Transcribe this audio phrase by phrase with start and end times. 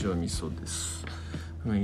[0.00, 1.04] ちは味噌です。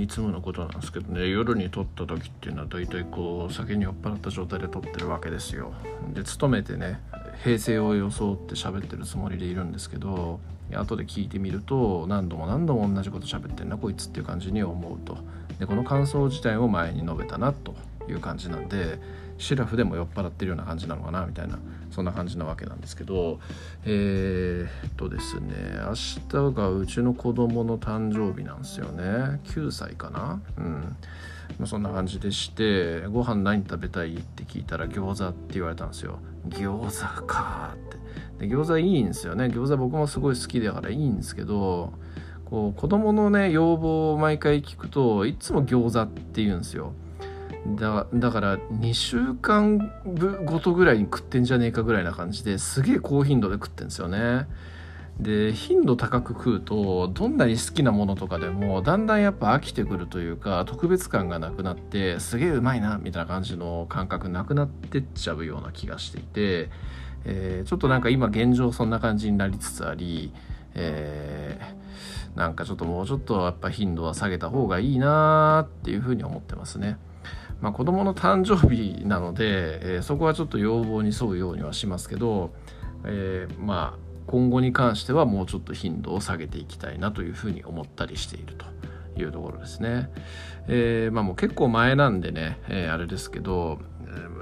[0.00, 5.74] いつものことなんですけどね夜に撮った時っていうのは大体こう酒に酔っ払った状態で撮ってるわけですよ。
[6.14, 6.98] で勤めてね
[7.44, 10.40] 平成を装って喋ってるつもりでいるんですけど
[10.72, 15.18] 後で聞いてみると何度も何度も同じこと喋ってんなこいつっていう感じに思うと。
[15.58, 17.74] でこの感想自体を前に述べたなと。
[18.08, 18.98] いう感じなんで
[19.38, 21.58] シラフでも酔っ払ってるような感じなのかなみたいな
[21.90, 23.38] そんな感じなわけなんですけど
[23.84, 25.54] えー、っとですね
[25.86, 29.40] 明日がうちの子供の誕生日なんですよね。
[29.44, 30.40] 9歳かな？
[30.56, 30.96] うん。
[31.58, 36.18] まあ、そんな感じでしてご飯何食べたいって聞いたら餃子って言われたんですよ。
[36.48, 37.78] 餃子かっ
[38.38, 38.46] て。
[38.46, 39.44] で餃子いいんですよね。
[39.44, 41.92] 餃子僕もすごい好きだからいいんですけど
[42.46, 46.92] こう子供のね要望を毎回聞くといつも餃子って言うんですよ。
[47.74, 49.90] だだから2週間
[50.44, 54.46] ごとぐらいに食ってんじゃねえかぐらいな感じですげえ高頻度で食ってんですよね
[55.20, 66.68] で頻度高く食うとどんなに好きなものとかでもだんだんやっぱ飽きてくるというか特別感がなくなってすげえうまいなみたいな感じの感覚なくなってっちゃうような気がしていて、
[67.24, 70.34] えー、ちょっとなんか今現状そんな感じになりつつあり、
[70.74, 76.98] えー、なんかちょっともうちょっとやっぱ頻度は下げた方がいいなっていうふうに思ってますね。
[77.60, 82.52] まあ、子供の誕生日なので、えー、そこはちょっと要望に沿うようにはしますけど、
[83.04, 88.66] えー、まあ今後に関してはもうちょっと頻度を下げていきたいなというふうに思ったりしていると
[89.20, 90.10] いうところですね。
[90.68, 93.78] えー、まあもう結構前なんでね、えー、あれですけど、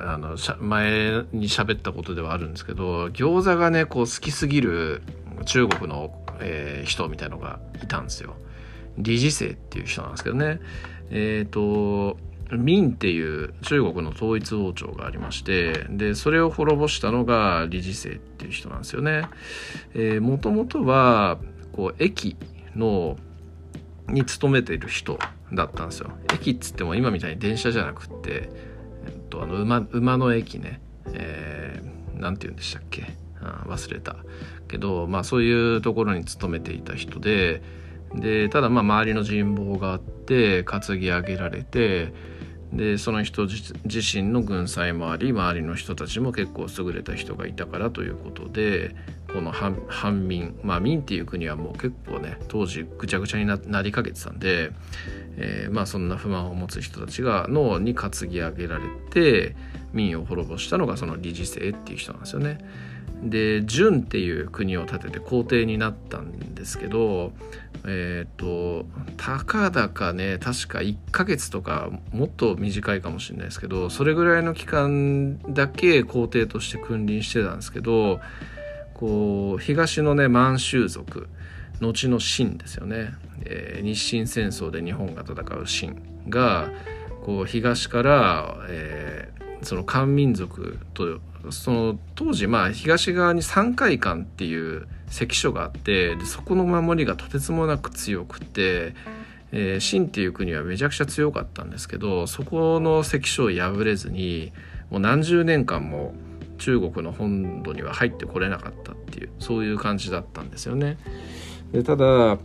[0.00, 5.02] あの前に喋ったことではあるんですけど餃子がねこう好きすぎる
[5.46, 8.34] 中国の、えー、人みたいのがいたんですよ。
[8.96, 10.60] 理事生っていう人なんですけどね。
[11.10, 12.18] えっ、ー、と
[12.58, 19.28] 明っていう中国の統一王朝がありましてでそれを滅ぼしたのが李治世っていう人なんですよね。
[20.20, 21.38] もともとは
[21.72, 22.36] こう駅
[22.76, 23.16] の
[24.08, 25.18] に勤めてる人
[25.52, 26.10] だったんですよ。
[26.32, 28.50] 駅っつっても今みたいに電車じゃなくって、
[29.06, 30.80] えっと、あの馬馬の駅ね、
[31.12, 33.14] えー、て言うんでしたっけ？
[33.40, 34.16] あ忘れた
[34.68, 37.62] けど、まあ、そういうところに勤めていた人で
[38.14, 42.12] でただまあ周りの人望があって担ぎ上げられて
[42.72, 48.96] でその人自身の軍祭もあり周りの人たちも結構優れた人がいたからということで
[49.32, 54.72] この反民まあ民っていう国はもう結構ね当時ぐちゃぐちゃになりかけてたんで、
[55.36, 59.54] えー、まあそんな不満を持つ人たちが脳に担ぎ上げられて
[59.92, 62.58] 民を滅ぼしたのがその理事制っていう人なんですよね。
[63.22, 67.32] で純っていう国を建てて皇帝になったんですけど
[67.86, 68.86] えっ、ー、と
[69.16, 78.20] たかだかね確か1ヶ月とかもっと短いかもしれないですけどそれぐらいの期間だけ皇帝として君臨してたんですけど
[78.94, 81.28] こう東のね満州族
[81.80, 83.12] 後の清ですよね、
[83.44, 85.94] えー、日清戦争で日本が戦う清
[86.28, 86.70] が
[87.24, 91.20] こう東から、えー、その漢民族と
[91.50, 98.94] その当時まあ東側に三海館っていう関所があってでそこの守りがとてつもなく強くて、
[99.52, 104.52] えー、清っていう国はめちゃくちゃ強かったんですけどそこの関所を破れずに
[104.90, 106.14] もう何十年間も
[106.58, 110.98] 中国の本土には入ってこれなかったっていうそういう感じだったんですよね。
[111.72, 112.38] でただ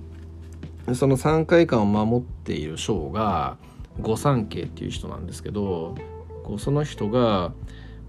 [0.96, 3.58] その三海館を守っている将が
[4.02, 5.96] 御三家っていう人なんですけど
[6.50, 7.54] こうその人が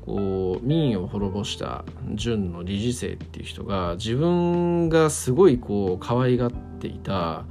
[0.06, 1.84] こう民意を滅ぼした
[2.14, 7.44] 純の理事生っていう人が自分がすごいこう可愛がっていた、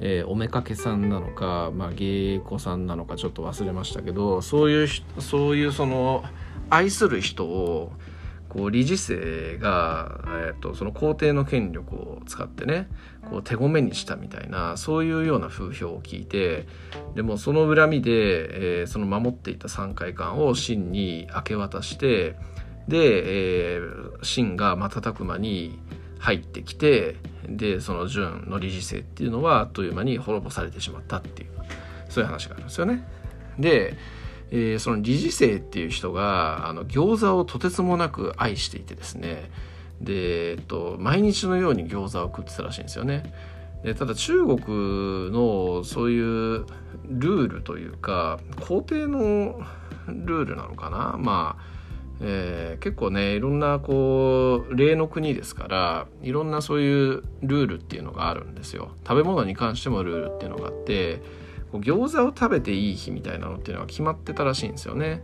[0.00, 4.88] えー、おめかけさんなのか、まあ、芸妓さんなのかちょっと忘れましたけどそういう
[5.18, 6.22] そういうその
[6.68, 7.90] 愛する人を
[8.54, 12.88] こう理事生が、えーと、その皇帝の権力を使ってね
[13.28, 16.66] こう手ごめにしたみたいなそういうような風評を聞いて
[17.16, 22.36] でもその恨みで、えー、その守っていた山海館を秦に明け渡して
[22.86, 25.78] で、えー、秦が瞬く間に
[26.20, 27.16] 入ってきて
[27.48, 31.50] でその純の理事生っていうのはあっという間に滅ぼされてしまったっていう
[32.08, 33.04] そういう話があるんですよね。
[33.58, 33.96] で
[34.50, 39.50] えー、その理事生っていう人があの餃子をとてつもなく愛していてですね。
[40.00, 43.32] で、えっと、毎日のように餃子を食ってたらしいんですよね。
[43.82, 44.58] でただ中国
[45.30, 46.64] のそういう
[47.08, 49.60] ルールというか皇帝の
[50.08, 51.16] ルールなのかな？
[51.18, 51.74] まあ
[52.20, 58.92] えー、結構ねいろんなこう例の国ですからいろんなそういうルールっていうのがあるんですよ。
[59.06, 61.20] 食べ物に関してもルールっていうのがあって
[61.80, 65.22] 餃子を食べていい日みたいなのっていうのは決まってたらしいんですよね。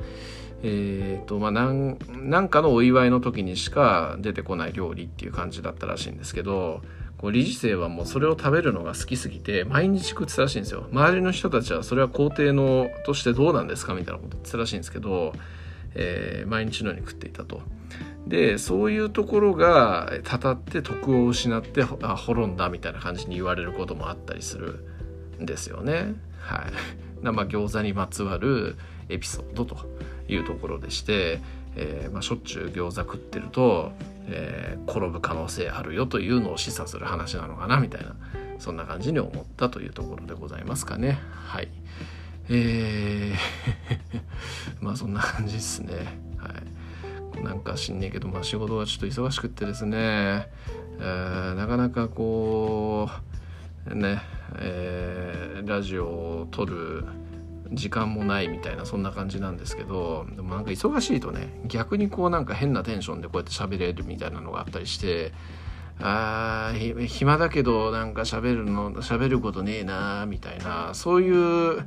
[0.62, 6.82] えーとまあ、なんなんかのお祝いの時にしか出てこない料理っていう感じだったらしいんですけど
[7.16, 10.86] こう理事生はもうそれを食べるのが好きすぎて毎日食ってたらしいんですよ。
[10.90, 15.32] 周りの人たちはそれは皇帝のとしてどうなんですかみたいなこと言ってたらしいんですけど、
[15.94, 17.62] えー、毎日のように食っていたと。
[18.26, 24.84] でそういうところがたたって徳を失ってあ滅んだみたいな感じに言われることもあったりする。
[25.46, 26.14] ですよね。
[26.40, 26.66] は
[27.22, 27.22] い。
[27.22, 28.76] まあ餃子にまつわる
[29.08, 29.76] エピソードと
[30.28, 31.40] いうところでして、
[31.76, 33.92] えーまあ、しょっちゅう餃子食ってると、
[34.26, 38.16] えー、転ぶ可能性あるよというのを示唆する話なのかなみたいな
[38.58, 41.18] そんな感じに思ったというところでございますかね。
[41.32, 41.68] はい。
[42.48, 43.36] えー
[44.80, 46.18] まあそんな感じですね。
[46.38, 46.48] は
[47.38, 47.42] い。
[47.42, 50.48] なんか知んねえけど、まあ、仕事がちょっと忙しくってですね、
[50.98, 53.29] えー、なかなかこう
[53.86, 54.22] ね
[54.58, 57.04] えー、ラジオを撮る
[57.72, 65.32] 時間もないみたいなそんな感じなんですけどでもなんか忙しいとね逆にこうなんか変なテンションでこうやって喋れるみたいなのがあったりして
[66.00, 71.84] あー暇だけどなんか喋るの喋ることねえなみたいなそういう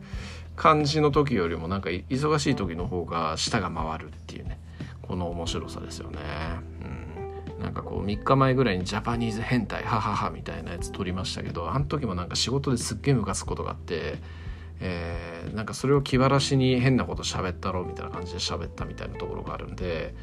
[0.56, 4.60] 感じの時よりもなんか忙しい時の方が舌が回るっていうね
[5.02, 6.20] この面白さですよね。
[6.82, 7.03] うん、
[7.64, 14.18] なんかこう3日前ぐらいにジャパニーズ変態はははみたいなやつ撮りましたけどあの時もなんか仕事ですっげえムカつくことがあって
[14.86, 20.14] えー、なんかそれを気晴らしに変なこと喋ったろうみたいな感じで喋ったみたいなところがあるんで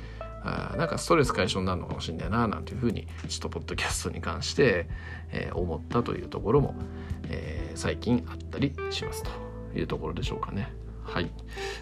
[0.43, 4.87] あなんかストレス解消になるのかもしれないななんていうふうにちょっとポッドキャストに関して、
[5.33, 6.75] えー、思ったというところも、
[7.29, 9.31] えー、最近あったりしますと
[9.79, 10.73] いうところでしょうかね。
[11.05, 11.31] はい。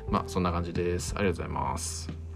[0.08, 1.14] まあそんな感じです。
[1.16, 2.27] ありがとうございます。